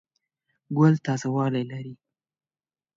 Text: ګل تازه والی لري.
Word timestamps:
ګل 0.77 0.93
تازه 1.05 1.27
والی 1.35 1.63
لري. 1.71 1.93